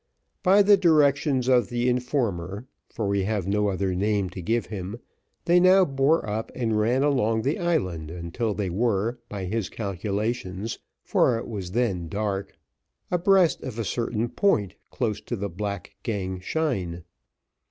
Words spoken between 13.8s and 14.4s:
certain